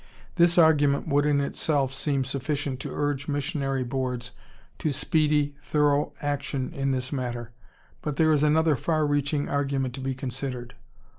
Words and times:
This 0.33 0.57
argument 0.57 1.07
would 1.09 1.27
in 1.27 1.39
itself 1.39 1.93
seem 1.93 2.25
sufficient 2.25 2.79
to 2.79 2.91
urge 2.91 3.27
missionary 3.27 3.83
Boards 3.83 4.31
to 4.79 4.91
speedy, 4.91 5.55
thorough 5.61 6.11
action 6.23 6.73
in 6.73 6.89
this 6.89 7.13
matter, 7.13 7.51
but 8.01 8.15
there 8.15 8.31
is 8.31 8.41
another 8.41 8.75
far 8.75 9.05
reaching 9.05 9.47
argument 9.47 9.93
to 9.93 10.01
be 10.01 10.15
considered. 10.15 10.73